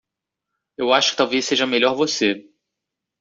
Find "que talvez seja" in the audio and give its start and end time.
1.11-1.67